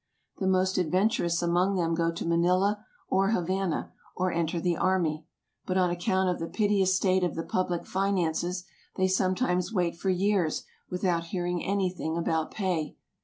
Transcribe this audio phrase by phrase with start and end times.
[0.39, 5.27] The most ad venturous among them go to Manila or Havana, or enter the army,
[5.67, 8.63] but on account of the piteous state of the public finances,
[8.95, 12.95] they sometimes wait for years without hearing any thing about pay.